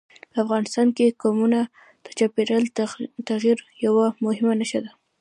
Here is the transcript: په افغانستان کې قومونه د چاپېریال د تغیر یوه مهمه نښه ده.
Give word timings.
په 0.31 0.37
افغانستان 0.43 0.87
کې 0.97 1.15
قومونه 1.21 1.59
د 2.05 2.07
چاپېریال 2.17 2.63
د 2.77 2.79
تغیر 3.29 3.57
یوه 3.85 4.05
مهمه 4.25 4.53
نښه 4.59 4.79
ده. 4.85 4.91